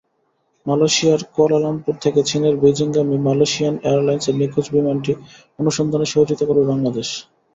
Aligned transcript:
মালয়েশিয়ার 0.65 1.21
কুয়ালালামপুর 1.33 1.95
থেকে 2.03 2.19
চীনের 2.29 2.55
বেইজিংগামী 2.57 3.17
মালয়েশিয়ান 3.27 3.75
এয়ারলাইন্সের 3.83 4.35
নিখোঁজ 4.37 4.65
বিমানটি 4.75 5.11
অনুসন্ধানে 5.59 6.07
সহযোগিতা 6.07 6.45
করবে 6.45 6.63
বাংলাদেশ। 6.71 7.09